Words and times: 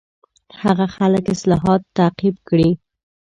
خلک 0.59 0.91
هغه 1.01 1.17
اصلاحات 1.33 1.81
تعقیب 1.97 2.35
کړي. 2.47 2.69